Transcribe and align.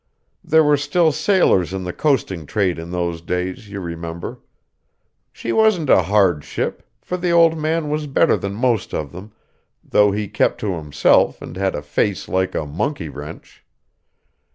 There 0.43 0.63
were 0.63 0.77
still 0.77 1.11
sailors 1.11 1.75
in 1.75 1.83
the 1.83 1.93
coasting 1.93 2.47
trade 2.47 2.79
in 2.79 2.89
those 2.89 3.21
days, 3.21 3.69
you 3.69 3.79
remember. 3.79 4.39
She 5.31 5.51
wasn't 5.53 5.91
a 5.91 6.01
hard 6.01 6.43
ship, 6.43 6.81
for 6.99 7.17
the 7.17 7.29
old 7.29 7.55
man 7.55 7.87
was 7.87 8.07
better 8.07 8.35
than 8.35 8.55
most 8.55 8.95
of 8.95 9.11
them, 9.11 9.31
though 9.83 10.09
he 10.09 10.27
kept 10.27 10.59
to 10.61 10.73
himself 10.73 11.39
and 11.39 11.55
had 11.55 11.75
a 11.75 11.83
face 11.83 12.27
like 12.27 12.55
a 12.55 12.65
monkey 12.65 13.09
wrench. 13.09 13.63